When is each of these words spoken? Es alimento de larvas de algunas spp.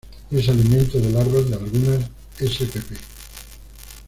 Es 0.31 0.49
alimento 0.49 0.99
de 0.99 1.11
larvas 1.11 1.47
de 1.47 1.53
algunas 1.57 2.09
spp. 2.39 2.95